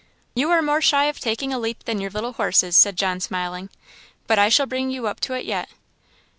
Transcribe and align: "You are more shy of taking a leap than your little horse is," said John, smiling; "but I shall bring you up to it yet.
"You 0.33 0.49
are 0.49 0.63
more 0.63 0.81
shy 0.81 1.05
of 1.05 1.19
taking 1.19 1.53
a 1.53 1.59
leap 1.59 1.83
than 1.83 2.01
your 2.01 2.09
little 2.09 2.33
horse 2.33 2.63
is," 2.63 2.75
said 2.75 2.97
John, 2.97 3.19
smiling; 3.19 3.69
"but 4.25 4.39
I 4.39 4.49
shall 4.49 4.65
bring 4.65 4.89
you 4.89 5.05
up 5.05 5.19
to 5.19 5.33
it 5.35 5.45
yet. 5.45 5.69